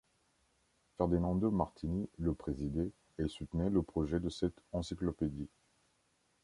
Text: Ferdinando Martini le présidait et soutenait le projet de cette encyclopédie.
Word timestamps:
Ferdinando 0.97 1.51
Martini 1.51 2.09
le 2.17 2.33
présidait 2.33 2.89
et 3.19 3.27
soutenait 3.27 3.69
le 3.69 3.83
projet 3.83 4.19
de 4.19 4.29
cette 4.29 4.59
encyclopédie. 4.71 5.47